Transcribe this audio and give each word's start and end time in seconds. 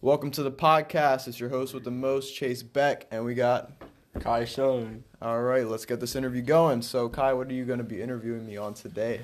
Welcome 0.00 0.30
to 0.32 0.44
the 0.44 0.52
podcast. 0.52 1.26
It's 1.26 1.40
your 1.40 1.48
host 1.48 1.74
with 1.74 1.82
the 1.82 1.90
most, 1.90 2.32
Chase 2.32 2.62
Beck, 2.62 3.08
and 3.10 3.24
we 3.24 3.34
got. 3.34 3.72
Kai 4.20 4.44
Schoen. 4.44 5.02
All 5.20 5.42
right, 5.42 5.66
let's 5.66 5.86
get 5.86 5.98
this 5.98 6.14
interview 6.14 6.40
going. 6.40 6.82
So, 6.82 7.08
Kai, 7.08 7.32
what 7.32 7.48
are 7.48 7.52
you 7.52 7.64
going 7.64 7.80
to 7.80 7.84
be 7.84 8.00
interviewing 8.00 8.46
me 8.46 8.56
on 8.56 8.74
today? 8.74 9.22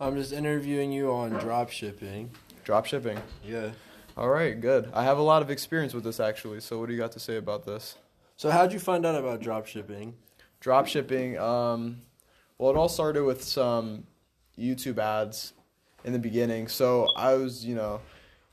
I'm 0.00 0.16
just 0.16 0.32
interviewing 0.32 0.90
you 0.90 1.12
on 1.12 1.30
drop 1.30 1.70
shipping. 1.70 2.32
Drop 2.64 2.86
shipping. 2.86 3.18
Yeah. 3.44 3.70
All 4.16 4.28
right, 4.28 4.60
good. 4.60 4.90
I 4.92 5.04
have 5.04 5.18
a 5.18 5.22
lot 5.22 5.42
of 5.42 5.50
experience 5.50 5.94
with 5.94 6.02
this 6.02 6.18
actually. 6.18 6.58
So, 6.58 6.80
what 6.80 6.88
do 6.88 6.92
you 6.92 6.98
got 6.98 7.12
to 7.12 7.20
say 7.20 7.36
about 7.36 7.64
this? 7.64 7.94
So 8.36 8.50
how'd 8.50 8.72
you 8.72 8.80
find 8.80 9.06
out 9.06 9.14
about 9.14 9.40
drop 9.40 9.66
shipping? 9.66 10.14
Drop 10.58 10.88
shipping. 10.88 11.38
Um, 11.38 12.02
well, 12.58 12.72
it 12.72 12.76
all 12.76 12.88
started 12.88 13.22
with 13.22 13.44
some 13.44 14.08
YouTube 14.58 14.98
ads 14.98 15.52
in 16.04 16.12
the 16.12 16.18
beginning. 16.18 16.66
So 16.66 17.12
I 17.16 17.34
was, 17.34 17.64
you 17.64 17.76
know, 17.76 18.00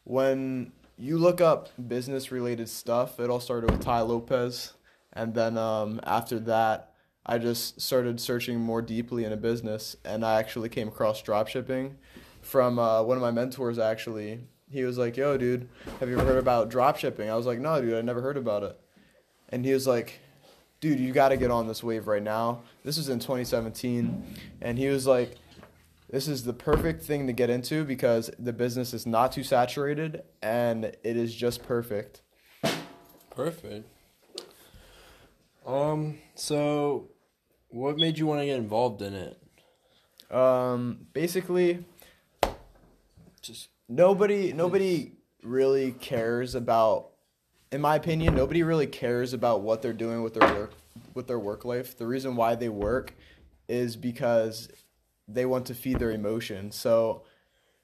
when 0.04 0.72
you 1.04 1.18
look 1.18 1.42
up 1.42 1.70
business 1.88 2.32
related 2.32 2.70
stuff, 2.70 3.20
it 3.20 3.30
all 3.30 3.40
started 3.40 3.70
with 3.70 3.82
Tai 3.82 4.02
Lopez, 4.02 4.74
and 5.12 5.34
then 5.34 5.58
um, 5.58 6.00
after 6.04 6.40
that, 6.40 6.94
I 7.26 7.38
just 7.38 7.82
started 7.82 8.20
searching 8.20 8.60
more 8.60 8.82
deeply 8.82 9.24
into 9.24 9.38
business, 9.38 9.96
and 10.06 10.26
I 10.26 10.40
actually 10.40 10.70
came 10.70 10.88
across 10.88 11.22
dropshipping 11.22 11.94
from 12.42 12.80
uh, 12.80 13.04
one 13.04 13.18
of 13.18 13.22
my 13.22 13.32
mentors. 13.32 13.80
Actually, 13.80 14.42
he 14.72 14.84
was 14.84 14.98
like, 14.98 15.18
"Yo, 15.18 15.38
dude, 15.38 15.68
have 16.00 16.10
you 16.10 16.18
ever 16.18 16.26
heard 16.26 16.40
about 16.40 16.70
dropshipping? 16.70 17.30
I 17.30 17.36
was 17.36 17.46
like, 17.46 17.60
"No, 17.60 17.82
dude, 17.82 17.96
I 17.96 18.02
never 18.02 18.22
heard 18.22 18.38
about 18.38 18.64
it." 18.64 18.80
and 19.54 19.64
he 19.64 19.72
was 19.72 19.86
like, 19.86 20.20
dude, 20.82 21.00
you 21.00 21.14
got 21.14 21.30
to 21.30 21.38
get 21.38 21.52
on 21.52 21.68
this 21.68 21.84
wave 21.84 22.08
right 22.08 22.24
now. 22.24 22.64
This 22.84 22.98
was 22.98 23.08
in 23.08 23.20
2017. 23.20 24.36
And 24.62 24.80
he 24.80 24.88
was 24.88 25.06
like, 25.06 25.36
this 26.14 26.28
is 26.28 26.44
the 26.44 26.54
perfect 26.54 27.02
thing 27.02 27.26
to 27.26 27.34
get 27.34 27.50
into 27.50 27.84
because 27.84 28.30
the 28.38 28.54
business 28.54 28.94
is 28.94 29.08
not 29.08 29.32
too 29.32 29.42
saturated 29.42 30.22
and 30.44 30.86
it 30.86 31.18
is 31.18 31.34
just 31.34 31.64
perfect. 31.64 32.22
Perfect. 33.32 33.90
Um, 35.66 36.20
so 36.36 37.10
what 37.70 37.98
made 37.98 38.20
you 38.20 38.28
want 38.28 38.42
to 38.42 38.46
get 38.46 38.58
involved 38.58 39.02
in 39.02 39.16
it? 39.16 39.42
Um, 40.32 41.08
basically, 41.14 41.84
Just 43.42 43.70
nobody 43.90 44.54
nobody 44.54 45.14
really 45.42 45.94
cares 45.94 46.54
about 46.54 47.10
in 47.72 47.82
my 47.82 47.96
opinion 47.96 48.36
nobody 48.36 48.62
really 48.62 48.88
cares 48.88 49.34
about 49.34 49.62
what 49.62 49.82
they're 49.82 49.92
doing 49.92 50.22
with 50.22 50.36
their 50.36 50.54
work 50.54 50.74
with 51.16 51.28
their 51.28 51.40
work 51.40 51.66
life 51.66 51.98
the 51.98 52.06
reason 52.06 52.36
why 52.36 52.56
they 52.56 52.70
work 52.70 53.14
is 53.68 53.98
because 53.98 54.70
they 55.28 55.46
want 55.46 55.66
to 55.66 55.74
feed 55.74 56.00
their 56.00 56.12
emotion 56.12 56.72
so 56.72 57.22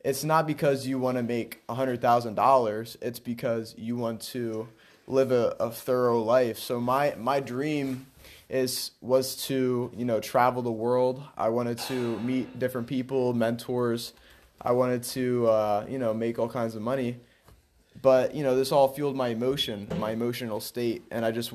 it's 0.03 0.23
not 0.23 0.47
because 0.47 0.87
you 0.87 0.97
want 0.97 1.17
to 1.17 1.23
make 1.23 1.61
a 1.67 1.75
hundred 1.75 2.01
thousand 2.01 2.35
dollars 2.35 2.97
it's 3.01 3.19
because 3.19 3.75
you 3.77 3.95
want 3.95 4.21
to 4.21 4.67
live 5.07 5.31
a, 5.31 5.55
a 5.59 5.71
thorough 5.71 6.21
life 6.21 6.57
so 6.57 6.79
my 6.79 7.13
my 7.17 7.39
dream 7.39 8.05
is 8.49 8.91
was 9.01 9.35
to 9.35 9.91
you 9.95 10.05
know 10.05 10.19
travel 10.19 10.61
the 10.61 10.71
world 10.71 11.23
i 11.37 11.49
wanted 11.49 11.77
to 11.77 12.19
meet 12.19 12.59
different 12.59 12.87
people 12.87 13.33
mentors 13.33 14.13
I 14.61 14.73
wanted 14.73 15.03
to, 15.03 15.47
uh, 15.47 15.85
you 15.87 15.99
know, 15.99 16.13
make 16.13 16.37
all 16.37 16.49
kinds 16.49 16.75
of 16.75 16.81
money. 16.81 17.17
But, 18.01 18.35
you 18.35 18.43
know, 18.43 18.55
this 18.55 18.71
all 18.71 18.87
fueled 18.87 19.15
my 19.15 19.29
emotion, 19.29 19.87
my 19.99 20.11
emotional 20.11 20.59
state. 20.59 21.03
And 21.11 21.25
I 21.25 21.31
just, 21.31 21.53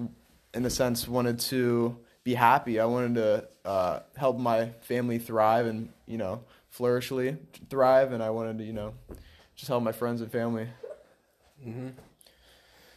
in 0.55 0.65
a 0.65 0.71
sense, 0.71 1.07
wanted 1.07 1.39
to 1.41 1.97
be 2.23 2.35
happy. 2.35 2.81
I 2.81 2.87
wanted 2.87 3.15
to 3.17 3.49
uh, 3.65 4.01
help 4.17 4.39
my 4.39 4.71
family 4.83 5.19
thrive 5.19 5.67
and, 5.67 5.89
you 6.07 6.19
know, 6.19 6.43
flourishly 6.71 7.37
thrive. 7.71 8.13
And 8.13 8.23
I 8.23 8.31
wanted 8.31 8.59
to, 8.59 8.65
you 8.65 8.73
know, 8.73 8.95
just 9.57 9.69
help 9.69 9.83
my 9.83 9.93
friends 9.93 10.21
and 10.21 10.31
family. 10.31 10.69
Mm-hmm. 11.67 11.89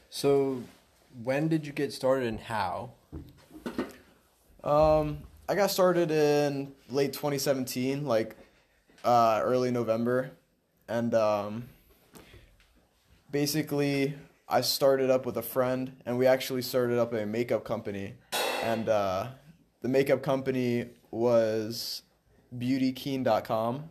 So 0.10 0.64
when 1.24 1.48
did 1.48 1.66
you 1.66 1.74
get 1.74 1.94
started 1.94 2.28
and 2.28 2.40
how? 2.40 2.92
Um, 4.64 5.20
I 5.48 5.56
got 5.56 5.72
started 5.72 6.12
in 6.12 6.74
late 6.90 7.14
2017, 7.14 8.06
like 8.06 8.36
uh, 9.04 9.40
early 9.44 9.72
November, 9.72 10.32
and 10.90 11.14
um, 11.14 11.70
basically 13.32 14.14
I 14.50 14.62
started 14.62 15.10
up 15.10 15.26
with 15.26 15.38
a 15.38 15.42
friend, 15.42 15.96
and 16.06 16.18
we 16.18 16.28
actually 16.28 16.62
started 16.62 17.00
up 17.00 17.14
a 17.14 17.26
makeup 17.26 17.64
company, 17.64 18.16
and 18.62 18.90
uh, 18.90 19.28
the 19.88 19.94
makeup 19.94 20.22
company 20.22 20.86
was 21.12 22.02
BeautyKeen.com, 22.58 23.86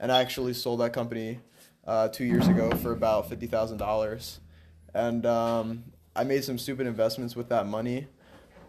and 0.00 0.10
I 0.10 0.22
actually 0.22 0.54
sold 0.54 0.80
that 0.80 0.94
company 0.94 1.38
uh, 1.86 2.08
two 2.08 2.24
years 2.24 2.48
ago 2.48 2.70
for 2.76 2.92
about 2.92 3.28
fifty 3.28 3.46
thousand 3.46 3.76
dollars, 3.76 4.40
and 4.94 5.26
um, 5.26 5.84
I 6.16 6.24
made 6.24 6.44
some 6.44 6.56
stupid 6.56 6.86
investments 6.86 7.36
with 7.36 7.50
that 7.50 7.66
money, 7.66 8.06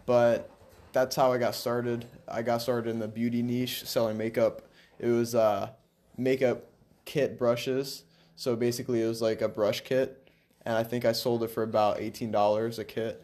but 0.04 0.50
that's 0.92 1.16
how 1.16 1.32
I 1.32 1.38
got 1.38 1.54
started. 1.54 2.04
I 2.28 2.42
got 2.42 2.60
started 2.60 2.90
in 2.90 2.98
the 2.98 3.08
beauty 3.08 3.40
niche, 3.42 3.86
selling 3.86 4.18
makeup. 4.18 4.60
It 4.98 5.08
was 5.08 5.34
uh, 5.34 5.70
makeup 6.18 6.66
kit 7.06 7.38
brushes. 7.38 8.04
So 8.34 8.54
basically, 8.54 9.00
it 9.02 9.06
was 9.08 9.22
like 9.22 9.40
a 9.40 9.48
brush 9.48 9.80
kit, 9.80 10.28
and 10.66 10.76
I 10.76 10.82
think 10.82 11.06
I 11.06 11.12
sold 11.12 11.42
it 11.42 11.48
for 11.48 11.62
about 11.62 12.00
eighteen 12.00 12.30
dollars 12.30 12.78
a 12.78 12.84
kit, 12.84 13.22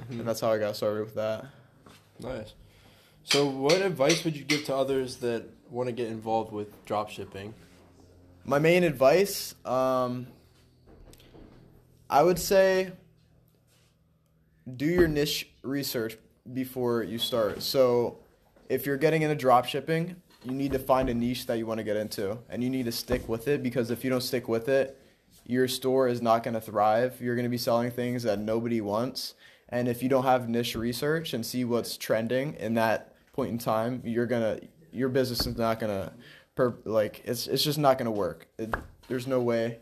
Mm-hmm. 0.00 0.20
and 0.20 0.28
that's 0.28 0.40
how 0.40 0.50
I 0.50 0.56
got 0.58 0.76
started 0.76 1.04
with 1.04 1.14
that. 1.16 1.44
Nice. 2.20 2.54
So 3.26 3.44
what 3.44 3.82
advice 3.82 4.24
would 4.24 4.36
you 4.36 4.44
give 4.44 4.66
to 4.66 4.76
others 4.76 5.16
that 5.16 5.42
want 5.68 5.88
to 5.88 5.92
get 5.92 6.06
involved 6.06 6.52
with 6.52 6.84
drop 6.84 7.10
shipping? 7.10 7.54
My 8.44 8.60
main 8.60 8.84
advice, 8.84 9.56
um, 9.64 10.28
I 12.08 12.22
would 12.22 12.38
say, 12.38 12.92
do 14.76 14.86
your 14.86 15.08
niche 15.08 15.48
research 15.62 16.16
before 16.52 17.02
you 17.02 17.18
start. 17.18 17.64
So, 17.64 18.18
if 18.68 18.86
you're 18.86 18.96
getting 18.96 19.22
into 19.22 19.34
drop 19.34 19.64
shipping, 19.64 20.14
you 20.44 20.52
need 20.52 20.70
to 20.70 20.78
find 20.78 21.08
a 21.08 21.14
niche 21.14 21.46
that 21.46 21.58
you 21.58 21.66
want 21.66 21.78
to 21.78 21.84
get 21.84 21.96
into, 21.96 22.38
and 22.48 22.62
you 22.62 22.70
need 22.70 22.84
to 22.84 22.92
stick 22.92 23.28
with 23.28 23.48
it 23.48 23.60
because 23.60 23.90
if 23.90 24.04
you 24.04 24.10
don't 24.10 24.22
stick 24.22 24.46
with 24.46 24.68
it, 24.68 25.02
your 25.44 25.66
store 25.66 26.06
is 26.06 26.22
not 26.22 26.44
going 26.44 26.54
to 26.54 26.60
thrive. 26.60 27.20
You're 27.20 27.34
going 27.34 27.44
to 27.44 27.50
be 27.50 27.58
selling 27.58 27.90
things 27.90 28.22
that 28.22 28.38
nobody 28.38 28.80
wants, 28.80 29.34
and 29.68 29.88
if 29.88 30.00
you 30.00 30.08
don't 30.08 30.22
have 30.22 30.48
niche 30.48 30.76
research 30.76 31.34
and 31.34 31.44
see 31.44 31.64
what's 31.64 31.96
trending 31.96 32.54
in 32.54 32.74
that 32.74 33.14
point 33.36 33.50
in 33.50 33.58
time, 33.58 34.02
you're 34.04 34.26
gonna 34.26 34.58
your 34.90 35.10
business 35.10 35.46
is 35.46 35.56
not 35.56 35.78
gonna 35.78 36.12
per 36.56 36.74
like 36.84 37.22
it's 37.24 37.46
it's 37.46 37.62
just 37.62 37.78
not 37.78 37.98
gonna 37.98 38.10
work. 38.10 38.48
It, 38.58 38.74
there's 39.08 39.26
no 39.26 39.40
way 39.40 39.78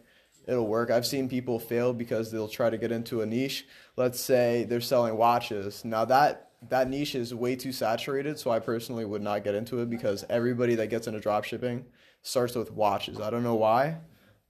it'll 0.47 0.67
work. 0.67 0.91
I've 0.91 1.07
seen 1.07 1.29
people 1.29 1.59
fail 1.59 1.95
because 1.95 2.31
they'll 2.31 2.49
try 2.49 2.69
to 2.69 2.77
get 2.77 2.93
into 2.93 3.23
a 3.23 3.27
niche. 3.27 3.67
Let's 3.97 4.21
say 4.21 4.65
they're 4.65 4.81
selling 4.81 5.17
watches. 5.17 5.85
Now 5.85 6.05
that 6.07 6.51
that 6.69 6.91
niche 6.91 7.15
is 7.15 7.35
way 7.35 7.57
too 7.57 7.73
saturated, 7.73 8.39
so 8.39 8.51
I 8.51 8.59
personally 8.59 9.05
would 9.05 9.23
not 9.23 9.45
get 9.45 9.55
into 9.55 9.81
it 9.81 9.89
because 9.89 10.25
everybody 10.29 10.75
that 10.77 10.89
gets 10.89 11.07
into 11.07 11.21
dropshipping 11.21 11.85
starts 12.23 12.55
with 12.55 12.73
watches. 12.73 13.21
I 13.21 13.31
don't 13.31 13.43
know 13.43 13.55
why, 13.55 13.99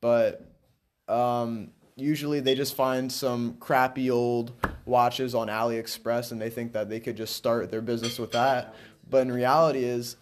but 0.01 0.51
um, 1.09 1.71
usually 1.97 2.41
they 2.41 2.55
just 2.55 2.75
find 2.75 3.11
some 3.11 3.57
crappy 3.59 4.11
old 4.11 4.53
watches 4.85 5.35
on 5.35 5.49
AliExpress 5.49 6.33
and 6.33 6.41
they 6.41 6.51
think 6.51 6.73
that 6.73 6.89
they 6.89 7.01
could 7.01 7.17
just 7.17 7.37
start 7.37 7.71
their 7.71 7.81
business 7.81 8.19
with 8.19 8.33
that. 8.33 8.75
But 9.09 9.23
in 9.23 9.33
reality 9.33 9.85
is 9.85 10.17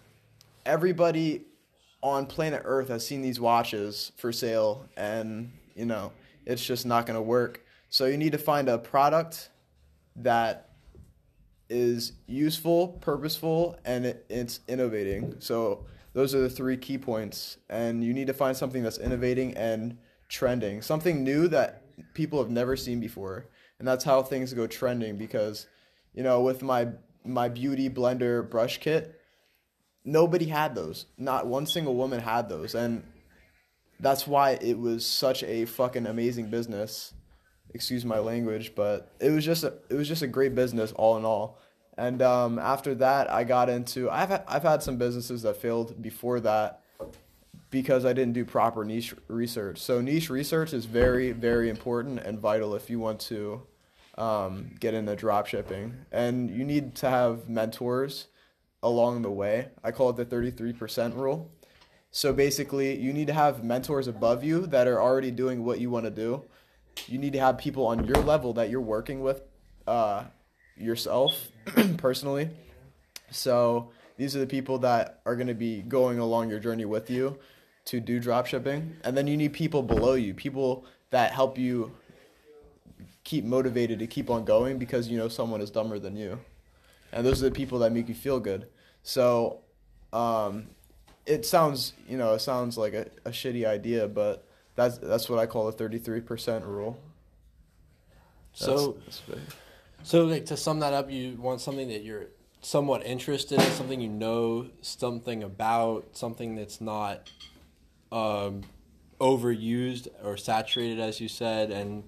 everybody 0.67 1.43
on 2.03 2.27
planet 2.27 2.63
Earth 2.65 2.89
has 2.89 3.07
seen 3.07 3.23
these 3.23 3.39
watches 3.39 4.13
for 4.17 4.33
sale 4.33 4.89
and 4.97 5.53
you 5.75 5.87
know, 5.87 6.13
it's 6.47 6.65
just 6.65 6.87
not 6.87 7.07
going 7.07 7.17
to 7.17 7.23
work. 7.23 7.65
So 7.89 8.07
you 8.07 8.17
need 8.17 8.33
to 8.33 8.39
find 8.39 8.69
a 8.69 8.79
product 8.79 9.51
that 10.17 10.71
is 11.69 12.13
useful, 12.27 12.89
purposeful, 13.01 13.79
and 13.85 14.07
it, 14.07 14.27
it's 14.29 14.61
innovating. 14.69 15.37
So 15.39 15.87
those 16.13 16.35
are 16.35 16.41
the 16.41 16.51
three 16.51 16.77
key 16.77 16.99
points. 16.99 17.59
And 17.71 18.05
you 18.05 18.13
need 18.13 18.27
to 18.27 18.35
find 18.35 18.57
something 18.57 18.83
that's 18.83 18.99
innovating 18.99 19.57
and 19.57 19.99
trending, 20.29 20.83
something 20.83 21.23
new 21.23 21.49
that 21.49 21.83
people 22.15 22.39
have 22.39 22.51
never 22.51 22.77
seen 22.77 23.01
before. 23.01 23.47
And 23.79 23.89
that's 23.89 24.05
how 24.05 24.23
things 24.23 24.53
go 24.53 24.67
trending 24.67 25.17
because, 25.17 25.67
you 26.15 26.23
know, 26.23 26.43
with 26.43 26.63
my 26.63 26.89
my 27.25 27.49
beauty 27.49 27.89
blender 27.89 28.49
brush 28.49 28.79
kit, 28.79 29.21
nobody 30.05 30.47
had 30.47 30.75
those. 30.75 31.07
Not 31.17 31.47
one 31.47 31.67
single 31.67 31.95
woman 31.95 32.21
had 32.21 32.49
those. 32.49 32.75
And 32.75 33.05
that's 34.01 34.27
why 34.27 34.59
it 34.61 34.79
was 34.79 35.07
such 35.07 35.43
a 35.45 35.65
fucking 35.65 36.07
amazing 36.07 36.51
business. 36.51 37.15
Excuse 37.75 38.05
my 38.05 38.19
language, 38.19 38.75
but 38.75 39.11
it 39.21 39.31
was 39.31 39.45
just 39.45 39.65
a, 39.65 39.75
it 39.89 39.95
was 39.95 40.09
just 40.09 40.23
a 40.23 40.27
great 40.27 40.55
business 40.55 40.93
all 40.93 41.17
in 41.17 41.25
all. 41.25 41.59
And 41.97 42.21
um, 42.23 42.59
after 42.59 42.95
that, 42.97 43.31
I 43.31 43.45
got 43.45 43.69
into 43.69 44.11
I've 44.11 44.29
had, 44.29 44.45
I've 44.47 44.63
had 44.63 44.83
some 44.83 44.97
businesses 44.97 45.43
that 45.43 45.57
failed 45.57 46.01
before 46.03 46.41
that 46.41 46.83
because 47.71 48.05
I 48.05 48.13
didn't 48.13 48.35
do 48.35 48.45
proper 48.45 48.85
niche 48.85 49.15
research. 49.29 49.79
So 49.79 50.01
niche 50.03 50.29
research 50.29 50.75
is 50.75 50.85
very 50.85 51.33
very 51.33 51.71
important 51.71 52.19
and 52.21 52.39
vital 52.39 52.75
if 52.75 52.91
you 52.91 52.99
want 52.99 53.21
to 53.21 53.63
um, 54.19 54.75
get 54.79 54.95
into 54.95 55.17
drop 55.17 55.47
shipping. 55.47 55.95
And 56.11 56.51
you 56.51 56.65
need 56.65 56.95
to 56.97 57.11
have 57.11 57.49
mentors 57.49 58.29
along 58.83 59.23
the 59.23 59.31
way. 59.31 59.69
I 59.83 59.91
call 59.91 60.11
it 60.11 60.17
the 60.17 60.27
33% 60.27 61.17
rule. 61.17 61.51
So 62.11 62.33
basically, 62.33 62.99
you 62.99 63.13
need 63.13 63.27
to 63.29 63.33
have 63.33 63.65
mentors 63.65 64.07
above 64.07 64.45
you 64.45 64.67
that 64.67 64.87
are 64.87 65.01
already 65.01 65.31
doing 65.31 65.65
what 65.65 65.81
you 65.81 65.91
want 65.91 66.05
to 66.05 66.11
do. 66.11 66.45
you 67.07 67.19
need 67.19 67.33
to 67.33 67.41
have 67.41 67.57
people 67.57 67.87
on 67.87 68.05
your 68.05 68.17
level 68.17 68.53
that 68.53 68.69
you're 68.69 68.81
working 68.83 69.23
with 69.23 69.41
uh, 69.87 70.25
yourself 70.77 71.49
personally. 71.97 72.51
So 73.31 73.91
these 74.19 74.37
are 74.37 74.41
the 74.41 74.47
people 74.47 74.79
that 74.81 75.21
are 75.25 75.37
going 75.37 75.47
to 75.47 75.55
be 75.55 75.81
going 75.81 76.19
along 76.19 76.51
your 76.51 76.59
journey 76.59 76.85
with 76.85 77.09
you 77.09 77.39
to 77.87 77.99
do 77.99 78.21
drop 78.21 78.47
shipping. 78.47 78.97
And 79.05 79.17
then 79.17 79.27
you 79.27 79.39
need 79.39 79.55
people 79.55 79.83
below 79.83 80.15
you, 80.15 80.35
people 80.35 80.85
that 81.11 81.33
help 81.33 81.59
you 81.59 81.93
keep 83.25 83.45
motivated 83.45 83.99
to 84.01 84.07
keep 84.07 84.31
on 84.31 84.45
going 84.45 84.79
because 84.79 85.09
you 85.09 85.19
know 85.19 85.29
someone 85.29 85.61
is 85.61 85.71
dumber 85.71 85.99
than 85.99 86.17
you. 86.17 86.41
And 87.13 87.27
those 87.27 87.43
are 87.43 87.49
the 87.49 87.55
people 87.55 87.79
that 87.81 87.93
make 87.93 88.09
you 88.09 88.15
feel 88.15 88.41
good. 88.41 88.69
So 89.03 89.61
um, 90.13 90.69
it 91.27 91.45
sounds, 91.45 91.93
you 92.09 92.17
know, 92.17 92.35
it 92.35 92.41
sounds 92.41 92.79
like 92.79 92.95
a, 92.95 93.07
a 93.25 93.31
shitty 93.31 93.67
idea, 93.67 94.09
but 94.09 94.47
that's 94.75 94.99
that's 94.99 95.29
what 95.29 95.39
I 95.39 95.47
call 95.47 95.71
the 95.71 95.85
33% 95.85 96.67
rule. 96.67 96.99
That's, 98.53 98.65
So, 98.65 98.97
that's 99.05 99.23
so 100.03 100.25
like 100.25 100.47
to 100.47 100.57
sum 100.57 100.81
that 100.81 100.93
up, 100.93 101.11
you 101.11 101.37
want 101.37 101.61
something 101.61 101.89
that 101.89 102.03
you're 102.03 102.27
somewhat 102.61 103.05
interested 103.05 103.61
in, 103.61 103.71
something 103.73 104.01
you 104.01 104.09
know 104.09 104.69
something 104.81 105.43
about, 105.43 106.09
something 106.13 106.57
that's 106.57 106.81
not 106.81 107.31
um, 108.11 108.63
overused 109.21 110.09
or 110.25 110.37
saturated, 110.37 110.99
as 111.01 111.21
you 111.21 111.29
said, 111.29 111.71
and 111.71 112.05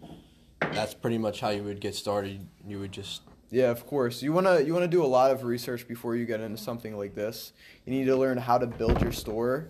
that's 0.60 0.94
pretty 0.94 1.18
much 1.18 1.40
how 1.40 1.50
you 1.50 1.62
would 1.62 1.80
get 1.80 1.94
started. 1.94 2.46
You 2.66 2.80
would 2.80 2.92
just 2.92 3.22
Yeah, 3.50 3.70
of 3.70 3.86
course. 3.86 4.22
You 4.22 4.32
wanna 4.32 4.60
you 4.60 4.72
wanna 4.72 4.88
do 4.88 5.04
a 5.04 5.06
lot 5.06 5.30
of 5.30 5.44
research 5.44 5.86
before 5.86 6.16
you 6.16 6.24
get 6.24 6.40
into 6.40 6.58
something 6.58 6.96
like 6.96 7.14
this. 7.14 7.52
You 7.86 7.92
need 7.92 8.06
to 8.06 8.16
learn 8.16 8.38
how 8.38 8.58
to 8.58 8.66
build 8.66 9.00
your 9.00 9.12
store. 9.12 9.68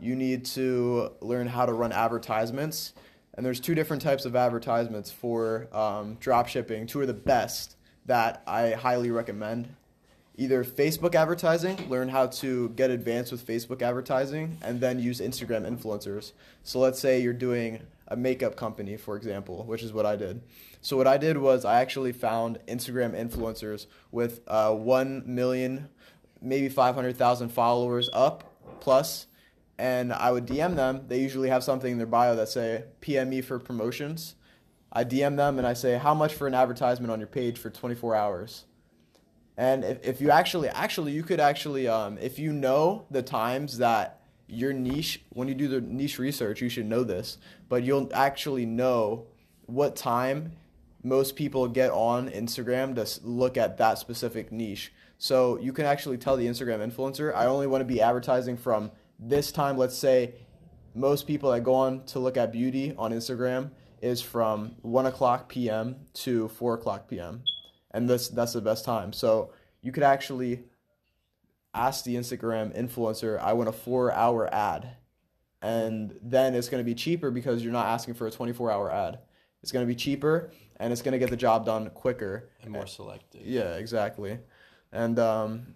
You 0.00 0.16
need 0.16 0.44
to 0.46 1.12
learn 1.20 1.46
how 1.46 1.66
to 1.66 1.72
run 1.72 1.92
advertisements. 1.92 2.94
And 3.36 3.44
there's 3.44 3.60
two 3.60 3.74
different 3.74 4.02
types 4.02 4.24
of 4.24 4.36
advertisements 4.36 5.10
for 5.10 5.68
um, 5.72 6.14
drop 6.20 6.46
shipping. 6.46 6.86
Two 6.86 7.00
are 7.00 7.06
the 7.06 7.14
best 7.14 7.76
that 8.06 8.42
I 8.46 8.72
highly 8.72 9.10
recommend. 9.10 9.74
Either 10.36 10.64
Facebook 10.64 11.14
advertising, 11.14 11.88
learn 11.88 12.08
how 12.08 12.26
to 12.26 12.70
get 12.70 12.90
advanced 12.90 13.30
with 13.30 13.46
Facebook 13.46 13.82
advertising, 13.82 14.58
and 14.62 14.80
then 14.80 14.98
use 14.98 15.20
Instagram 15.20 15.64
influencers. 15.64 16.32
So 16.64 16.80
let's 16.80 16.98
say 16.98 17.20
you're 17.20 17.32
doing 17.32 17.80
a 18.14 18.16
makeup 18.16 18.54
company, 18.56 18.96
for 18.96 19.16
example, 19.16 19.64
which 19.64 19.82
is 19.82 19.92
what 19.92 20.06
I 20.06 20.14
did. 20.14 20.42
So 20.80 20.96
what 20.96 21.08
I 21.08 21.18
did 21.18 21.36
was 21.36 21.64
I 21.64 21.80
actually 21.80 22.12
found 22.12 22.60
Instagram 22.68 23.12
influencers 23.12 23.86
with 24.12 24.40
uh, 24.46 24.72
one 24.72 25.24
million, 25.26 25.88
maybe 26.40 26.68
five 26.68 26.94
hundred 26.94 27.16
thousand 27.16 27.48
followers 27.48 28.08
up 28.12 28.54
plus, 28.80 29.26
and 29.78 30.12
I 30.12 30.30
would 30.30 30.46
DM 30.46 30.76
them. 30.76 31.06
They 31.08 31.20
usually 31.20 31.48
have 31.48 31.64
something 31.64 31.90
in 31.90 31.98
their 31.98 32.06
bio 32.06 32.36
that 32.36 32.48
say 32.48 32.84
PM 33.00 33.30
me 33.30 33.40
for 33.40 33.58
promotions. 33.58 34.36
I 34.92 35.02
DM 35.02 35.36
them 35.36 35.58
and 35.58 35.66
I 35.66 35.72
say 35.72 35.98
how 35.98 36.14
much 36.14 36.34
for 36.34 36.46
an 36.46 36.54
advertisement 36.54 37.10
on 37.10 37.18
your 37.18 37.26
page 37.26 37.58
for 37.58 37.68
24 37.68 38.14
hours. 38.14 38.64
And 39.56 39.82
if, 39.82 40.04
if 40.04 40.20
you 40.20 40.30
actually 40.30 40.68
actually 40.68 41.12
you 41.12 41.24
could 41.24 41.40
actually 41.40 41.88
um, 41.88 42.16
if 42.18 42.38
you 42.38 42.52
know 42.52 43.06
the 43.10 43.22
times 43.22 43.78
that 43.78 44.20
your 44.46 44.72
niche 44.72 45.22
when 45.30 45.48
you 45.48 45.54
do 45.54 45.68
the 45.68 45.80
niche 45.80 46.18
research 46.18 46.60
you 46.60 46.68
should 46.68 46.86
know 46.86 47.02
this 47.02 47.38
but 47.68 47.82
you'll 47.82 48.10
actually 48.12 48.66
know 48.66 49.26
what 49.66 49.96
time 49.96 50.52
most 51.04 51.36
people 51.36 51.68
get 51.68 51.90
on 51.90 52.30
Instagram 52.30 52.94
to 52.96 53.26
look 53.26 53.56
at 53.56 53.76
that 53.76 53.98
specific 53.98 54.50
niche. 54.50 54.92
So 55.18 55.58
you 55.58 55.72
can 55.72 55.84
actually 55.84 56.16
tell 56.16 56.36
the 56.36 56.46
Instagram 56.46 56.84
influencer, 56.84 57.34
I 57.34 57.44
only 57.46 57.66
want 57.66 57.82
to 57.82 57.84
be 57.84 58.00
advertising 58.00 58.56
from 58.56 58.90
this 59.18 59.52
time. 59.52 59.76
Let's 59.76 59.96
say 59.96 60.34
most 60.94 61.26
people 61.26 61.52
that 61.52 61.60
go 61.60 61.74
on 61.74 62.04
to 62.06 62.18
look 62.18 62.36
at 62.38 62.50
beauty 62.50 62.94
on 62.96 63.12
Instagram 63.12 63.70
is 64.00 64.22
from 64.22 64.76
1 64.80 65.06
o'clock 65.06 65.48
p.m. 65.48 65.96
to 66.14 66.48
4 66.48 66.74
o'clock 66.74 67.08
p.m. 67.08 67.42
And 67.90 68.08
this, 68.08 68.28
that's 68.28 68.54
the 68.54 68.60
best 68.62 68.84
time. 68.84 69.12
So 69.12 69.52
you 69.82 69.92
could 69.92 70.02
actually 70.02 70.64
ask 71.74 72.04
the 72.04 72.14
Instagram 72.14 72.76
influencer, 72.78 73.38
I 73.40 73.52
want 73.52 73.68
a 73.68 73.72
four 73.72 74.12
hour 74.12 74.52
ad. 74.52 74.96
And 75.60 76.18
then 76.22 76.54
it's 76.54 76.68
going 76.68 76.80
to 76.80 76.84
be 76.84 76.94
cheaper 76.94 77.30
because 77.30 77.62
you're 77.62 77.72
not 77.72 77.86
asking 77.86 78.14
for 78.14 78.26
a 78.26 78.30
24 78.30 78.70
hour 78.70 78.92
ad. 78.92 79.18
It's 79.62 79.72
going 79.72 79.86
to 79.86 79.88
be 79.88 79.96
cheaper 79.96 80.50
and 80.78 80.92
it's 80.92 81.02
going 81.02 81.12
to 81.12 81.18
get 81.18 81.30
the 81.30 81.36
job 81.36 81.64
done 81.64 81.88
quicker. 81.90 82.50
and 82.62 82.70
more 82.70 82.86
selective. 82.86 83.42
Yeah, 83.44 83.76
exactly. 83.76 84.38
And 84.92 85.18
um, 85.18 85.74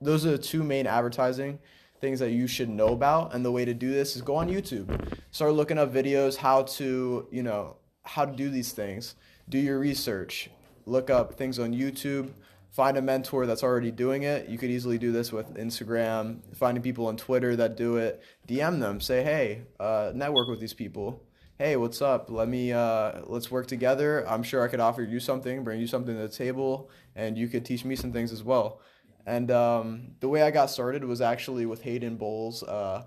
those 0.00 0.26
are 0.26 0.32
the 0.32 0.38
two 0.38 0.62
main 0.64 0.86
advertising 0.86 1.58
things 2.00 2.20
that 2.20 2.30
you 2.30 2.46
should 2.46 2.68
know 2.68 2.88
about. 2.88 3.34
And 3.34 3.44
the 3.44 3.52
way 3.52 3.64
to 3.64 3.74
do 3.74 3.90
this 3.90 4.16
is 4.16 4.22
go 4.22 4.36
on 4.36 4.48
YouTube, 4.48 5.16
start 5.30 5.54
looking 5.54 5.78
up 5.78 5.92
videos 5.92 6.36
how 6.36 6.62
to, 6.62 7.26
you 7.30 7.42
know, 7.42 7.76
how 8.02 8.24
to 8.24 8.32
do 8.32 8.50
these 8.50 8.72
things. 8.72 9.14
Do 9.48 9.58
your 9.58 9.78
research. 9.78 10.50
Look 10.86 11.10
up 11.10 11.34
things 11.34 11.58
on 11.58 11.72
YouTube. 11.72 12.30
Find 12.70 12.96
a 12.96 13.02
mentor 13.02 13.46
that's 13.46 13.62
already 13.62 13.90
doing 13.90 14.22
it. 14.22 14.48
You 14.48 14.58
could 14.58 14.70
easily 14.70 14.98
do 14.98 15.10
this 15.10 15.32
with 15.32 15.54
Instagram. 15.54 16.40
Finding 16.54 16.82
people 16.82 17.06
on 17.06 17.16
Twitter 17.16 17.56
that 17.56 17.76
do 17.76 17.96
it. 17.96 18.22
DM 18.46 18.78
them. 18.80 19.00
Say, 19.00 19.22
hey, 19.22 19.62
uh, 19.80 20.12
network 20.14 20.48
with 20.48 20.60
these 20.60 20.74
people 20.74 21.22
hey 21.58 21.74
what's 21.74 22.00
up 22.00 22.30
let 22.30 22.46
me 22.46 22.72
uh, 22.72 23.20
let's 23.26 23.50
work 23.50 23.66
together 23.66 24.24
i'm 24.28 24.44
sure 24.44 24.62
i 24.62 24.68
could 24.68 24.78
offer 24.78 25.02
you 25.02 25.18
something 25.18 25.64
bring 25.64 25.80
you 25.80 25.88
something 25.88 26.14
to 26.14 26.22
the 26.22 26.28
table 26.28 26.88
and 27.16 27.36
you 27.36 27.48
could 27.48 27.64
teach 27.64 27.84
me 27.84 27.96
some 27.96 28.12
things 28.12 28.30
as 28.30 28.44
well 28.44 28.80
and 29.26 29.50
um, 29.50 30.12
the 30.20 30.28
way 30.28 30.42
i 30.42 30.52
got 30.52 30.70
started 30.70 31.02
was 31.02 31.20
actually 31.20 31.66
with 31.66 31.82
hayden 31.82 32.16
bowles 32.16 32.62
uh, 32.62 33.02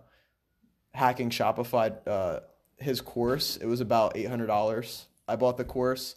hacking 0.93 1.29
shopify 1.29 1.95
uh, 2.05 2.41
his 2.77 2.99
course 2.99 3.55
it 3.55 3.67
was 3.67 3.79
about 3.79 4.15
$800 4.15 5.05
i 5.29 5.35
bought 5.37 5.55
the 5.55 5.63
course 5.63 6.15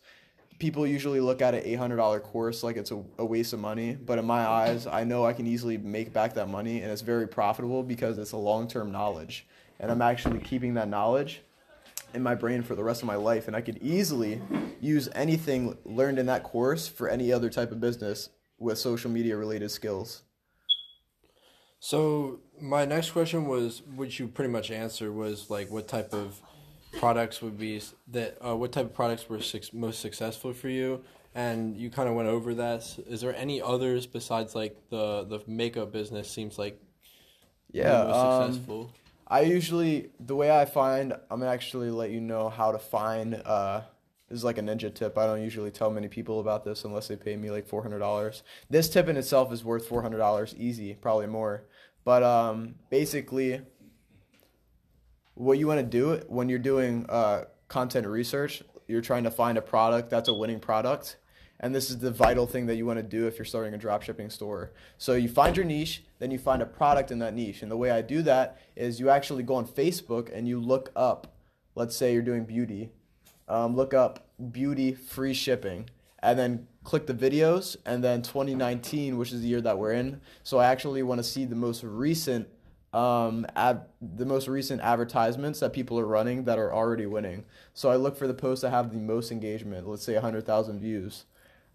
people 0.59 0.87
usually 0.87 1.21
look 1.21 1.43
at 1.43 1.55
an 1.55 1.63
$800 1.63 2.23
course 2.23 2.63
like 2.63 2.77
it's 2.77 2.91
a, 2.91 3.03
a 3.19 3.25
waste 3.25 3.53
of 3.53 3.61
money 3.61 3.95
but 3.95 4.19
in 4.19 4.25
my 4.25 4.47
eyes 4.47 4.87
i 4.87 5.05
know 5.05 5.25
i 5.25 5.33
can 5.33 5.47
easily 5.47 5.77
make 5.77 6.13
back 6.13 6.35
that 6.35 6.49
money 6.49 6.81
and 6.81 6.91
it's 6.91 7.03
very 7.03 7.27
profitable 7.27 7.83
because 7.83 8.19
it's 8.19 8.33
a 8.33 8.37
long-term 8.37 8.93
knowledge 8.93 9.47
and 9.81 9.91
i'm 9.91 10.03
actually 10.03 10.39
keeping 10.39 10.75
that 10.75 10.89
knowledge 10.89 11.43
in 12.15 12.23
my 12.23 12.35
brain 12.35 12.63
for 12.63 12.75
the 12.75 12.85
rest 12.85 13.03
of 13.03 13.07
my 13.07 13.17
life 13.17 13.49
and 13.49 13.57
I 13.57 13.61
could 13.61 13.79
easily 13.79 14.41
use 14.81 15.09
anything 15.15 15.77
learned 15.85 16.19
in 16.19 16.27
that 16.27 16.45
course 16.45 16.89
for 16.89 17.09
any 17.09 17.33
other 17.33 17.51
type 17.51 17.73
of 17.73 17.81
business 17.81 18.31
with 18.59 18.79
social 18.79 19.11
media 19.11 19.37
related 19.37 19.71
skills. 19.71 20.23
So 21.81 22.41
my 22.61 22.85
next 22.85 23.11
question 23.11 23.47
was, 23.47 23.83
which 23.95 24.19
you 24.19 24.29
pretty 24.29 24.51
much 24.51 24.71
answered, 24.71 25.13
was 25.13 25.51
like 25.51 25.71
what 25.71 25.89
type 25.89 26.15
of 26.15 26.41
products 26.97 27.43
would 27.43 27.59
be 27.59 27.81
that? 28.09 28.39
Uh, 28.47 28.57
what 28.57 28.73
type 28.73 28.87
of 28.87 28.95
products 28.95 29.29
were 29.29 29.41
suc 29.41 29.73
most 29.73 30.01
successful 30.01 30.53
for 30.53 30.69
you? 30.69 31.03
And 31.35 31.77
you 31.77 31.91
kind 31.91 32.09
of 32.09 32.15
went 32.15 32.29
over 32.29 32.55
that. 32.55 32.99
Is 33.09 33.21
there 33.21 33.35
any 33.37 33.61
others 33.61 34.07
besides 34.07 34.55
like 34.55 34.77
the 34.91 35.25
the 35.25 35.41
makeup 35.47 35.93
business? 35.93 36.31
Seems 36.31 36.59
like 36.59 36.81
Yeah, 37.73 38.05
most 38.05 38.21
um, 38.21 38.21
successful. 38.21 38.95
I 39.27 39.43
usually 39.43 40.11
the 40.21 40.37
way 40.37 40.51
I 40.57 40.65
find 40.67 41.13
I'm 41.31 41.41
gonna 41.41 41.51
actually 41.51 41.91
let 41.91 42.11
you 42.11 42.21
know 42.21 42.49
how 42.49 42.73
to 42.73 42.79
find 42.79 43.35
uh 43.45 43.83
this 44.29 44.39
is 44.39 44.45
like 44.45 44.59
a 44.59 44.63
ninja 44.63 44.93
tip. 44.95 45.19
I 45.19 45.27
don't 45.27 45.43
usually 45.43 45.71
tell 45.71 45.91
many 45.91 46.09
people 46.09 46.41
about 46.41 46.65
this 46.65 46.85
unless 46.85 47.09
they 47.09 47.17
pay 47.17 47.37
me 47.37 47.51
like 47.51 47.67
four 47.67 47.83
hundred 47.83 48.01
dollars. 48.01 48.43
This 48.71 48.89
tip 48.89 49.09
in 49.09 49.17
itself 49.17 49.53
is 49.53 49.65
worth 49.65 49.87
four 49.87 50.03
hundred 50.03 50.19
dollars 50.19 50.55
easy, 50.59 50.95
probably 50.95 51.27
more. 51.27 51.65
But 52.05 52.23
um 52.23 52.77
basically 52.91 53.63
what 55.35 55.59
you 55.59 55.67
want 55.67 55.81
to 55.81 55.87
do 55.87 56.23
when 56.29 56.49
you're 56.49 56.59
doing 56.59 57.07
uh, 57.09 57.45
content 57.69 58.07
research, 58.07 58.63
you're 58.87 59.01
trying 59.01 59.25
to 59.25 59.31
find 59.31 59.59
a 59.59 59.63
product 59.63 60.11
that's 60.11 60.29
a 60.29 60.35
winning 60.35 60.61
product. 60.61 61.17
And 61.61 61.75
this 61.75 61.89
is 61.89 61.99
the 61.99 62.11
vital 62.11 62.47
thing 62.47 62.67
that 62.67 62.77
you 62.77 62.85
want 62.85 62.99
to 62.99 63.03
do 63.03 63.27
if 63.27 63.39
you're 63.39 63.45
starting 63.45 63.75
a 63.75 63.79
dropshipping 63.79 64.31
store. 64.31 64.73
So 64.99 65.15
you 65.15 65.29
find 65.29 65.57
your 65.57 65.65
niche, 65.65 66.05
then 66.19 66.31
you 66.31 66.39
find 66.39 66.61
a 66.61 66.67
product 66.67 67.11
in 67.11 67.21
that 67.21 67.35
niche. 67.35 67.63
And 67.63 67.71
the 67.71 67.77
way 67.77 67.91
I 67.91 68.03
do 68.03 68.23
that 68.23 68.59
is 68.77 69.01
you 69.01 69.09
actually 69.09 69.45
go 69.45 69.55
on 69.55 69.67
Facebook 69.67 70.31
and 70.37 70.47
you 70.47 70.61
look 70.61 70.91
up, 70.95 71.37
let's 71.75 71.97
say 71.97 72.13
you're 72.13 72.23
doing 72.23 72.45
beauty, 72.45 72.91
um, 73.49 73.77
look 73.77 73.95
up 73.95 74.29
beauty 74.51 74.95
free 74.95 75.33
shipping, 75.33 75.89
and 76.23 76.39
then 76.39 76.67
click 76.83 77.07
the 77.07 77.15
videos, 77.15 77.77
and 77.87 78.03
then 78.03 78.23
2019, 78.23 79.17
which 79.17 79.33
is 79.33 79.43
the 79.43 79.49
year 79.49 79.61
that 79.61 79.79
we're 79.79 79.93
in. 79.93 80.21
So 80.43 80.59
I 80.59 80.67
actually 80.67 81.03
want 81.03 81.19
to 81.19 81.25
see 81.25 81.45
the 81.45 81.55
most 81.55 81.83
recent 81.85 82.49
um, 82.95 83.45
ad, 83.57 83.83
the 84.01 84.25
most 84.25 84.47
recent 84.47 84.81
advertisements 84.81 85.59
that 85.61 85.73
people 85.73 85.99
are 85.99 86.07
running 86.07 86.45
that 86.45 86.59
are 86.59 86.73
already 86.73 87.07
winning. 87.07 87.45
So 87.75 87.91
I 87.91 87.97
look 87.97 88.17
for 88.17 88.29
the 88.29 88.35
posts 88.35 88.63
that 88.63 88.71
have 88.71 88.93
the 88.93 88.99
most 88.99 89.33
engagement, 89.33 89.89
let's 89.89 90.05
say 90.05 90.15
100,000 90.15 90.79
views. 90.79 91.25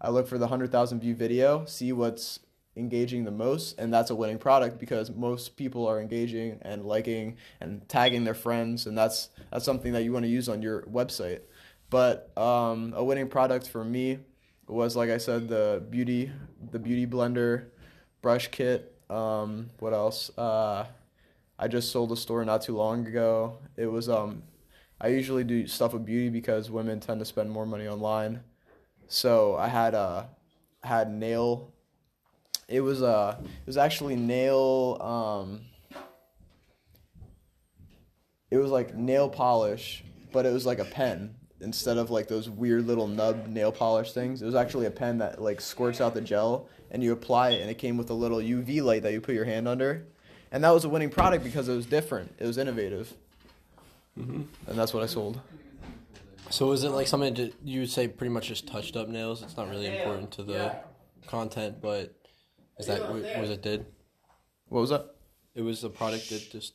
I 0.00 0.08
look 0.08 0.26
for 0.26 0.38
the 0.38 0.46
100,000 0.46 0.98
view 0.98 1.14
video, 1.14 1.66
see 1.66 1.92
what's 1.92 2.40
engaging 2.74 3.24
the 3.24 3.30
most, 3.30 3.78
and 3.78 3.92
that's 3.92 4.08
a 4.08 4.14
winning 4.14 4.38
product 4.38 4.78
because 4.78 5.10
most 5.10 5.56
people 5.56 5.86
are 5.86 6.00
engaging 6.00 6.58
and 6.62 6.86
liking 6.86 7.36
and 7.60 7.86
tagging 7.86 8.24
their 8.24 8.34
friends, 8.34 8.86
and 8.86 8.96
that's 8.96 9.28
that's 9.50 9.66
something 9.66 9.92
that 9.92 10.04
you 10.04 10.12
want 10.14 10.24
to 10.24 10.30
use 10.30 10.48
on 10.48 10.62
your 10.62 10.82
website. 10.82 11.40
But 11.90 12.30
um, 12.38 12.94
a 12.96 13.04
winning 13.04 13.28
product 13.28 13.68
for 13.68 13.84
me 13.84 14.20
was, 14.66 14.96
like 14.96 15.10
I 15.10 15.18
said, 15.18 15.48
the 15.48 15.84
beauty 15.90 16.32
the 16.70 16.78
beauty 16.78 17.06
blender 17.06 17.66
brush 18.22 18.48
kit. 18.48 18.94
Um, 19.10 19.68
what 19.80 19.92
else? 19.92 20.30
Uh, 20.38 20.86
I 21.62 21.68
just 21.68 21.92
sold 21.92 22.10
a 22.10 22.16
store 22.16 22.42
not 22.46 22.62
too 22.62 22.74
long 22.74 23.06
ago. 23.06 23.58
It 23.76 23.84
was 23.84 24.08
um, 24.08 24.44
I 24.98 25.08
usually 25.08 25.44
do 25.44 25.66
stuff 25.66 25.92
with 25.92 26.06
beauty 26.06 26.30
because 26.30 26.70
women 26.70 27.00
tend 27.00 27.20
to 27.20 27.26
spend 27.26 27.50
more 27.50 27.66
money 27.66 27.86
online. 27.86 28.40
So 29.08 29.56
I 29.56 29.68
had 29.68 29.94
uh 29.94 30.24
had 30.82 31.12
nail. 31.12 31.74
It 32.66 32.80
was 32.80 33.02
uh 33.02 33.36
it 33.42 33.66
was 33.66 33.76
actually 33.76 34.16
nail 34.16 34.96
um. 35.02 35.60
It 38.50 38.56
was 38.56 38.70
like 38.70 38.94
nail 38.94 39.28
polish, 39.28 40.02
but 40.32 40.46
it 40.46 40.54
was 40.54 40.64
like 40.64 40.78
a 40.78 40.84
pen 40.86 41.34
instead 41.60 41.98
of 41.98 42.10
like 42.10 42.26
those 42.26 42.48
weird 42.48 42.86
little 42.86 43.06
nub 43.06 43.48
nail 43.48 43.70
polish 43.70 44.12
things. 44.12 44.40
It 44.40 44.46
was 44.46 44.54
actually 44.54 44.86
a 44.86 44.90
pen 44.90 45.18
that 45.18 45.42
like 45.42 45.60
squirts 45.60 46.00
out 46.00 46.14
the 46.14 46.22
gel 46.22 46.70
and 46.90 47.02
you 47.02 47.12
apply 47.12 47.50
it, 47.50 47.60
and 47.60 47.70
it 47.70 47.76
came 47.76 47.98
with 47.98 48.08
a 48.08 48.14
little 48.14 48.38
UV 48.38 48.82
light 48.82 49.02
that 49.02 49.12
you 49.12 49.20
put 49.20 49.34
your 49.34 49.44
hand 49.44 49.68
under, 49.68 50.06
and 50.52 50.64
that 50.64 50.70
was 50.70 50.84
a 50.84 50.88
winning 50.88 51.10
product 51.10 51.44
because 51.44 51.68
it 51.68 51.74
was 51.74 51.86
different. 51.86 52.34
It 52.38 52.46
was 52.46 52.58
innovative, 52.58 53.12
and 54.16 54.48
that's 54.66 54.92
what 54.92 55.02
I 55.02 55.06
sold. 55.06 55.40
So 56.50 56.72
is 56.72 56.82
it 56.82 56.90
like 56.90 57.06
something 57.06 57.34
that 57.34 57.54
you 57.64 57.80
would 57.80 57.90
say 57.90 58.08
pretty 58.08 58.32
much 58.32 58.48
just 58.48 58.66
touched 58.66 58.96
up 58.96 59.08
nails? 59.08 59.42
It's 59.42 59.56
not 59.56 59.68
really 59.70 59.86
important 59.86 60.32
to 60.32 60.42
the 60.42 60.74
content, 61.26 61.80
but 61.80 62.14
is 62.78 62.86
that 62.86 63.02
what 63.02 63.22
was 63.40 63.50
it 63.50 63.62
did? 63.62 63.86
What 64.68 64.80
was 64.80 64.90
that? 64.90 65.14
It 65.54 65.62
was 65.62 65.84
a 65.84 65.90
product 65.90 66.28
that 66.30 66.50
just 66.50 66.74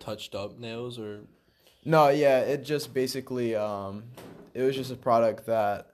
touched 0.00 0.34
up 0.34 0.58
nails, 0.58 0.98
or 0.98 1.20
No, 1.84 2.08
yeah, 2.08 2.40
it 2.40 2.64
just 2.64 2.92
basically 2.92 3.54
um, 3.54 4.04
it 4.54 4.62
was 4.62 4.74
just 4.74 4.90
a 4.90 4.96
product 4.96 5.46
that 5.46 5.88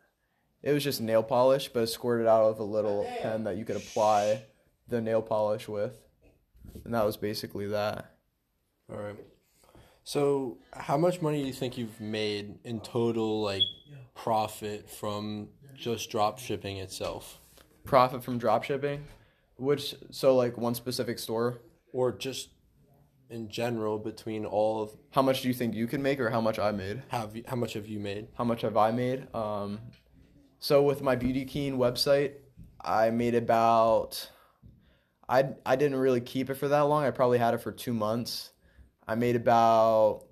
it 0.62 0.72
was 0.72 0.82
just 0.82 1.00
nail 1.00 1.22
polish, 1.22 1.68
but 1.68 1.82
it 1.82 1.88
squirted 1.88 2.26
out 2.26 2.44
of 2.44 2.58
a 2.58 2.64
little 2.64 3.06
pen 3.20 3.44
that 3.44 3.56
you 3.58 3.64
could 3.66 3.76
apply 3.76 4.42
the 4.88 5.00
nail 5.00 5.20
polish 5.20 5.68
with, 5.68 5.94
and 6.84 6.94
that 6.94 7.04
was 7.04 7.16
basically 7.16 7.66
that. 7.68 8.14
all 8.90 8.98
right. 8.98 9.16
So 10.06 10.58
how 10.74 10.98
much 10.98 11.22
money 11.22 11.40
do 11.40 11.46
you 11.46 11.52
think 11.52 11.78
you've 11.78 11.98
made 12.00 12.58
in 12.64 12.80
total, 12.80 13.40
like 13.42 13.62
profit 14.14 14.88
from 14.90 15.48
just 15.74 16.10
drop 16.10 16.38
shipping 16.38 16.76
itself, 16.76 17.40
Profit 17.84 18.22
from 18.22 18.38
drop 18.38 18.64
shipping, 18.64 19.04
which 19.56 19.94
so 20.10 20.36
like 20.36 20.56
one 20.58 20.74
specific 20.74 21.18
store. 21.18 21.60
or 21.92 22.12
just 22.12 22.50
in 23.30 23.48
general 23.48 23.98
between 23.98 24.44
all 24.44 24.82
of 24.82 24.90
How 25.12 25.22
much 25.22 25.40
do 25.42 25.48
you 25.48 25.54
think 25.54 25.74
you 25.74 25.86
can 25.86 26.02
make, 26.02 26.20
or 26.20 26.28
how 26.30 26.40
much 26.40 26.58
I 26.58 26.70
made? 26.70 27.02
have 27.08 27.34
you, 27.36 27.42
how 27.46 27.56
much 27.56 27.72
have 27.72 27.86
you 27.86 27.98
made? 27.98 28.28
How 28.36 28.44
much 28.44 28.60
have 28.62 28.76
I 28.76 28.90
made? 28.90 29.34
Um, 29.34 29.80
so 30.58 30.82
with 30.82 31.00
my 31.02 31.16
Beauty 31.16 31.44
Keen 31.46 31.78
website, 31.78 32.32
I 32.80 33.08
made 33.10 33.34
about. 33.34 34.28
I 35.28 35.50
I 35.64 35.76
didn't 35.76 35.98
really 35.98 36.20
keep 36.20 36.50
it 36.50 36.54
for 36.54 36.68
that 36.68 36.82
long. 36.82 37.04
I 37.04 37.10
probably 37.10 37.38
had 37.38 37.54
it 37.54 37.58
for 37.58 37.72
two 37.72 37.94
months. 37.94 38.52
I 39.06 39.14
made 39.14 39.36
about. 39.36 40.24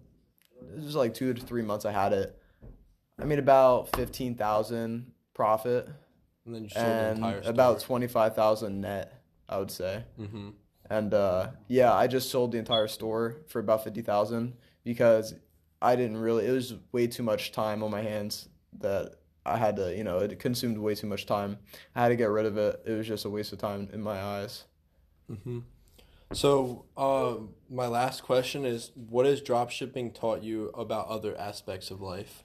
It 0.77 0.83
was 0.85 0.95
like 0.95 1.15
two 1.15 1.33
to 1.35 1.41
three 1.43 1.63
months. 1.63 1.85
I 1.85 1.93
had 1.93 2.13
it. 2.13 2.39
I 3.19 3.25
made 3.25 3.39
about 3.39 3.95
fifteen 3.97 4.35
thousand 4.35 5.13
profit 5.35 5.89
And 6.45 6.55
then 6.55 6.65
you 6.65 6.69
sold 6.69 6.85
the 6.85 6.89
and 6.89 7.19
entire 7.19 7.41
about 7.45 7.81
twenty 7.81 8.07
five 8.07 8.35
thousand 8.35 8.81
net. 8.81 9.13
I 9.49 9.59
would 9.59 9.71
say. 9.71 10.05
hmm 10.17 10.51
And 10.89 11.13
uh, 11.15 11.49
yeah, 11.69 11.93
I 11.93 12.07
just 12.07 12.31
sold 12.31 12.53
the 12.53 12.59
entire 12.59 12.89
store 12.89 13.37
for 13.49 13.59
about 13.59 13.85
fifty 13.85 14.03
thousand 14.03 14.55
because 14.85 15.35
I 15.81 15.97
didn't 15.97 16.17
really. 16.19 16.47
It 16.47 16.53
was 16.53 16.75
way 16.93 17.07
too 17.07 17.23
much 17.23 17.53
time 17.53 17.83
on 17.83 17.91
my 17.91 18.03
hands 18.03 18.49
that 18.79 19.17
I 19.45 19.57
had 19.59 19.77
to. 19.77 19.95
You 19.95 20.05
know, 20.05 20.19
it 20.19 20.39
consumed 20.39 20.79
way 20.79 20.95
too 20.95 21.07
much 21.07 21.27
time. 21.27 21.59
I 21.95 22.03
had 22.03 22.09
to 22.09 22.17
get 22.17 22.31
rid 22.31 22.47
of 22.47 22.57
it. 22.57 22.83
It 22.87 22.93
was 22.93 23.07
just 23.07 23.25
a 23.25 23.31
waste 23.31 23.53
of 23.53 23.59
time 23.59 23.89
in 23.93 24.01
my 24.01 24.21
eyes. 24.23 24.65
Hmm 25.33 25.61
So, 26.33 26.87
uh, 26.97 27.35
my 27.71 27.87
last 27.87 28.23
question 28.23 28.65
is: 28.65 28.91
What 28.95 29.27
has 29.27 29.41
drop 29.41 29.71
shipping 29.71 30.13
taught 30.13 30.43
you 30.43 30.69
about 30.75 31.09
other 31.09 31.37
aspects 31.39 31.91
of 31.91 32.01
life? 32.01 32.45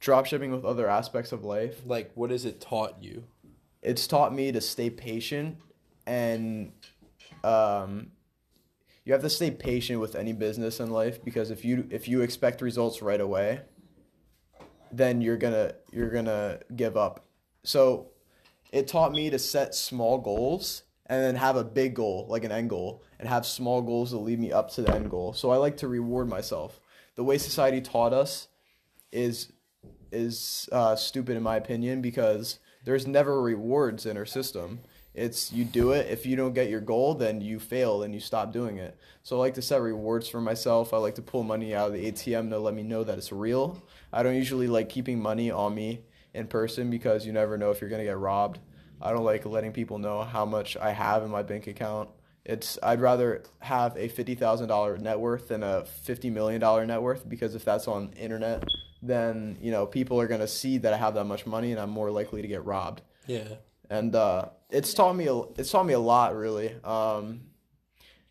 Drop 0.00 0.26
shipping 0.26 0.52
with 0.52 0.64
other 0.64 0.88
aspects 0.88 1.32
of 1.32 1.44
life. 1.44 1.80
Like, 1.84 2.12
what 2.14 2.30
has 2.30 2.44
it 2.44 2.60
taught 2.60 3.02
you? 3.02 3.24
It's 3.82 4.06
taught 4.06 4.34
me 4.34 4.52
to 4.52 4.60
stay 4.60 4.90
patient 4.90 5.58
and 6.06 6.72
um, 7.44 8.12
you 9.04 9.12
have 9.12 9.22
to 9.22 9.30
stay 9.30 9.50
patient 9.50 10.00
with 10.00 10.14
any 10.16 10.32
business 10.32 10.80
in 10.80 10.90
life 10.90 11.24
because 11.24 11.50
if 11.50 11.64
you 11.64 11.86
if 11.90 12.08
you 12.08 12.22
expect 12.22 12.60
results 12.60 13.02
right 13.02 13.20
away, 13.20 13.60
then 14.92 15.20
you're 15.20 15.36
gonna 15.36 15.72
you're 15.92 16.10
gonna 16.10 16.60
give 16.74 16.96
up. 16.96 17.24
So 17.62 18.08
it 18.72 18.86
taught 18.88 19.12
me 19.12 19.30
to 19.30 19.38
set 19.38 19.74
small 19.74 20.18
goals 20.18 20.82
and 21.08 21.22
then 21.22 21.34
have 21.36 21.56
a 21.56 21.64
big 21.64 21.94
goal, 21.94 22.26
like 22.28 22.44
an 22.44 22.52
end 22.52 22.70
goal, 22.70 23.02
and 23.18 23.28
have 23.28 23.46
small 23.46 23.80
goals 23.80 24.10
that 24.10 24.18
lead 24.18 24.38
me 24.38 24.52
up 24.52 24.70
to 24.72 24.82
the 24.82 24.94
end 24.94 25.10
goal. 25.10 25.32
So 25.32 25.50
I 25.50 25.56
like 25.56 25.78
to 25.78 25.88
reward 25.88 26.28
myself. 26.28 26.80
The 27.16 27.24
way 27.24 27.38
society 27.38 27.80
taught 27.80 28.12
us 28.12 28.48
is 29.10 29.52
is 30.10 30.68
uh, 30.72 30.96
stupid 30.96 31.36
in 31.36 31.42
my 31.42 31.56
opinion 31.56 32.00
because 32.00 32.58
there's 32.84 33.06
never 33.06 33.42
rewards 33.42 34.06
in 34.06 34.16
our 34.16 34.26
system. 34.26 34.80
It's 35.14 35.52
you 35.52 35.64
do 35.64 35.92
it. 35.92 36.06
If 36.10 36.24
you 36.24 36.36
don't 36.36 36.54
get 36.54 36.70
your 36.70 36.80
goal, 36.80 37.14
then 37.14 37.40
you 37.40 37.58
fail 37.58 38.02
and 38.02 38.14
you 38.14 38.20
stop 38.20 38.52
doing 38.52 38.78
it. 38.78 38.96
So 39.22 39.36
I 39.36 39.40
like 39.40 39.54
to 39.54 39.62
set 39.62 39.82
rewards 39.82 40.28
for 40.28 40.40
myself. 40.40 40.94
I 40.94 40.98
like 40.98 41.16
to 41.16 41.22
pull 41.22 41.42
money 41.42 41.74
out 41.74 41.88
of 41.88 41.94
the 41.94 42.10
ATM 42.10 42.50
to 42.50 42.58
let 42.58 42.74
me 42.74 42.84
know 42.84 43.02
that 43.04 43.18
it's 43.18 43.32
real. 43.32 43.82
I 44.12 44.22
don't 44.22 44.36
usually 44.36 44.68
like 44.68 44.88
keeping 44.88 45.20
money 45.20 45.50
on 45.50 45.74
me 45.74 46.02
in 46.34 46.46
person 46.46 46.88
because 46.88 47.26
you 47.26 47.32
never 47.32 47.58
know 47.58 47.70
if 47.70 47.80
you're 47.80 47.90
gonna 47.90 48.04
get 48.04 48.18
robbed. 48.18 48.60
I 49.00 49.12
don't 49.12 49.24
like 49.24 49.44
letting 49.46 49.72
people 49.72 49.98
know 49.98 50.22
how 50.22 50.44
much 50.44 50.76
I 50.76 50.90
have 50.90 51.22
in 51.22 51.30
my 51.30 51.42
bank 51.42 51.66
account. 51.66 52.10
It's 52.44 52.78
I'd 52.82 53.00
rather 53.00 53.42
have 53.60 53.96
a 53.96 54.08
fifty 54.08 54.34
thousand 54.34 54.68
dollar 54.68 54.96
net 54.96 55.20
worth 55.20 55.48
than 55.48 55.62
a 55.62 55.84
fifty 55.84 56.30
million 56.30 56.60
dollar 56.60 56.86
net 56.86 57.02
worth 57.02 57.28
because 57.28 57.54
if 57.54 57.64
that's 57.64 57.86
on 57.86 58.12
internet, 58.12 58.64
then 59.02 59.58
you 59.60 59.70
know 59.70 59.86
people 59.86 60.20
are 60.20 60.26
gonna 60.26 60.48
see 60.48 60.78
that 60.78 60.92
I 60.94 60.96
have 60.96 61.14
that 61.14 61.24
much 61.24 61.46
money 61.46 61.72
and 61.72 61.80
I'm 61.80 61.90
more 61.90 62.10
likely 62.10 62.42
to 62.42 62.48
get 62.48 62.64
robbed. 62.64 63.02
Yeah. 63.26 63.56
And 63.90 64.14
uh, 64.14 64.46
it's 64.70 64.92
taught 64.94 65.14
me 65.14 65.28
a, 65.28 65.36
it's 65.56 65.70
taught 65.70 65.86
me 65.86 65.94
a 65.94 65.98
lot 65.98 66.34
really. 66.34 66.74
Um, 66.84 67.42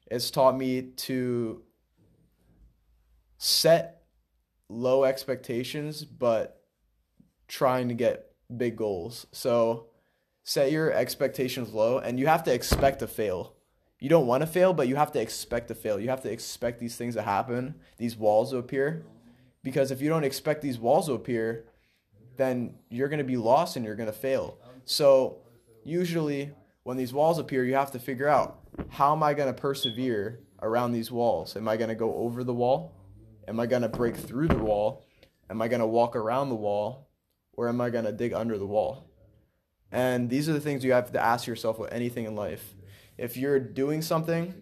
it's 0.09 0.31
taught 0.31 0.57
me 0.57 0.81
to 0.81 1.63
set 3.37 4.03
low 4.69 5.03
expectations, 5.03 6.03
but 6.03 6.61
trying 7.47 7.87
to 7.89 7.93
get 7.93 8.31
big 8.55 8.75
goals. 8.75 9.27
So 9.31 9.87
set 10.47 10.71
your 10.71 10.93
expectations 10.93 11.73
low, 11.73 11.97
and 11.97 12.17
you 12.17 12.25
have 12.25 12.41
to 12.41 12.53
expect 12.53 12.99
to 12.99 13.07
fail. 13.07 13.53
You 13.99 14.07
don't 14.07 14.27
want 14.27 14.43
to 14.43 14.47
fail, 14.47 14.71
but 14.71 14.87
you 14.87 14.95
have 14.95 15.11
to 15.11 15.19
expect 15.19 15.67
to 15.67 15.75
fail. 15.75 15.99
You 15.99 16.07
have 16.07 16.21
to 16.21 16.31
expect 16.31 16.79
these 16.79 16.95
things 16.95 17.15
to 17.15 17.21
happen, 17.21 17.75
these 17.97 18.15
walls 18.15 18.51
to 18.51 18.57
appear. 18.57 19.03
Because 19.61 19.91
if 19.91 20.01
you 20.01 20.07
don't 20.07 20.23
expect 20.23 20.61
these 20.61 20.79
walls 20.79 21.07
to 21.07 21.13
appear, 21.13 21.65
then 22.37 22.75
you're 22.89 23.09
going 23.09 23.17
to 23.17 23.25
be 23.25 23.35
lost 23.35 23.75
and 23.75 23.83
you're 23.83 23.97
going 23.97 24.07
to 24.07 24.17
fail. 24.17 24.57
So, 24.85 25.39
usually, 25.83 26.51
when 26.83 26.95
these 26.95 27.11
walls 27.11 27.39
appear, 27.39 27.65
you 27.65 27.75
have 27.75 27.91
to 27.91 27.99
figure 27.99 28.29
out 28.29 28.61
how 28.87 29.11
am 29.11 29.23
I 29.23 29.33
going 29.33 29.53
to 29.53 29.61
persevere 29.61 30.39
around 30.61 30.93
these 30.93 31.11
walls? 31.11 31.57
Am 31.57 31.67
I 31.67 31.75
going 31.75 31.89
to 31.89 31.95
go 31.95 32.15
over 32.15 32.45
the 32.45 32.53
wall? 32.53 32.95
Am 33.49 33.59
I 33.59 33.65
going 33.65 33.81
to 33.81 33.89
break 33.89 34.15
through 34.15 34.47
the 34.47 34.57
wall? 34.57 35.03
Am 35.49 35.61
I 35.61 35.67
going 35.67 35.81
to 35.81 35.87
walk 35.87 36.15
around 36.15 36.47
the 36.47 36.55
wall? 36.55 37.09
Or 37.51 37.67
am 37.67 37.81
I 37.81 37.89
going 37.89 38.05
to 38.05 38.13
dig 38.13 38.31
under 38.31 38.57
the 38.57 38.65
wall? 38.65 39.06
And 39.91 40.29
these 40.29 40.49
are 40.49 40.53
the 40.53 40.59
things 40.59 40.83
you 40.83 40.91
have 40.91 41.11
to 41.11 41.19
ask 41.19 41.47
yourself 41.47 41.79
with 41.79 41.91
anything 41.93 42.25
in 42.25 42.35
life. 42.35 42.75
If 43.17 43.37
you're 43.37 43.59
doing 43.59 44.01
something 44.01 44.53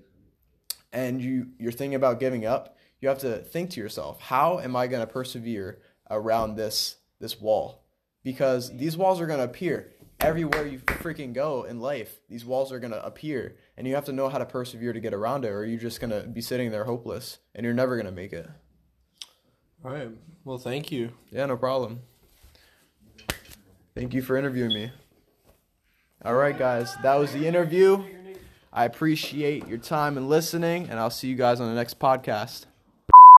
and 0.93 1.21
you, 1.21 1.47
you're 1.59 1.71
thinking 1.71 1.95
about 1.95 2.19
giving 2.19 2.45
up, 2.45 2.77
you 3.01 3.09
have 3.09 3.19
to 3.19 3.39
think 3.39 3.71
to 3.71 3.79
yourself, 3.79 4.21
how 4.21 4.59
am 4.59 4.75
I 4.75 4.87
going 4.87 5.05
to 5.05 5.11
persevere 5.11 5.79
around 6.09 6.55
this 6.55 6.97
this 7.19 7.39
wall? 7.39 7.83
Because 8.23 8.75
these 8.75 8.97
walls 8.97 9.21
are 9.21 9.27
going 9.27 9.39
to 9.39 9.45
appear 9.45 9.91
everywhere 10.19 10.65
you 10.65 10.79
freaking 10.79 11.33
go 11.33 11.63
in 11.63 11.79
life. 11.79 12.19
These 12.29 12.45
walls 12.45 12.71
are 12.71 12.79
going 12.79 12.93
to 12.93 13.05
appear 13.05 13.57
and 13.77 13.87
you 13.87 13.95
have 13.95 14.05
to 14.05 14.11
know 14.11 14.29
how 14.29 14.37
to 14.37 14.45
persevere 14.45 14.93
to 14.93 14.99
get 14.99 15.13
around 15.13 15.45
it 15.45 15.49
or 15.49 15.65
you're 15.65 15.79
just 15.79 15.99
going 15.99 16.11
to 16.11 16.21
be 16.27 16.41
sitting 16.41 16.71
there 16.71 16.85
hopeless 16.85 17.39
and 17.53 17.63
you're 17.65 17.73
never 17.73 17.95
going 17.95 18.05
to 18.07 18.11
make 18.11 18.33
it. 18.33 18.49
All 19.83 19.91
right. 19.91 20.09
Well, 20.43 20.57
thank 20.57 20.91
you. 20.91 21.11
Yeah, 21.29 21.45
no 21.45 21.57
problem. 21.57 22.01
Thank 23.93 24.13
you 24.13 24.21
for 24.21 24.35
interviewing 24.35 24.73
me. 24.73 24.91
All 26.25 26.33
right, 26.33 26.57
guys, 26.57 26.95
that 27.03 27.13
was 27.19 27.31
the 27.33 27.45
interview. 27.45 28.03
I 28.73 28.85
appreciate 28.85 29.67
your 29.67 29.77
time 29.77 30.17
and 30.17 30.27
listening, 30.27 30.89
and 30.89 30.99
I'll 30.99 31.11
see 31.11 31.27
you 31.27 31.35
guys 31.35 31.59
on 31.59 31.67
the 31.69 31.75
next 31.75 31.99
podcast. 31.99 32.65